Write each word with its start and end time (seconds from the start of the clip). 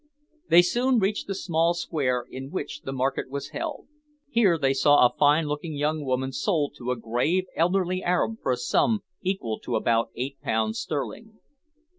They 0.49 0.63
soon 0.63 0.97
reached 0.97 1.27
the 1.27 1.35
small 1.35 1.75
square 1.75 2.25
in 2.31 2.49
which 2.49 2.81
the 2.81 2.91
market 2.91 3.29
was 3.29 3.49
held. 3.49 3.87
Here 4.31 4.57
they 4.57 4.73
saw 4.73 5.05
a 5.05 5.13
fine 5.15 5.45
looking 5.45 5.75
young 5.75 6.03
woman 6.03 6.31
sold 6.31 6.73
to 6.79 6.89
a 6.89 6.95
grave 6.97 7.45
elderly 7.55 8.01
Arab 8.01 8.39
for 8.41 8.51
a 8.51 8.57
sum 8.57 9.03
equal 9.21 9.59
to 9.59 9.75
about 9.75 10.09
eight 10.15 10.41
pounds 10.41 10.79
sterling. 10.79 11.37